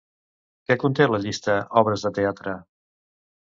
[0.69, 2.59] Què conté la llista "obres de teatre"?